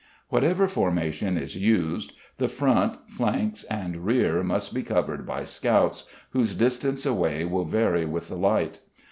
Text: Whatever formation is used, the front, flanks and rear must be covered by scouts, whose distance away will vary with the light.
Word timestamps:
Whatever 0.29 0.67
formation 0.67 1.37
is 1.37 1.55
used, 1.55 2.13
the 2.37 2.47
front, 2.47 3.07
flanks 3.07 3.63
and 3.65 3.97
rear 4.03 4.41
must 4.41 4.73
be 4.73 4.81
covered 4.81 5.27
by 5.27 5.43
scouts, 5.43 6.09
whose 6.31 6.55
distance 6.55 7.05
away 7.05 7.45
will 7.45 7.65
vary 7.65 8.05
with 8.05 8.27
the 8.27 8.35
light. 8.35 8.79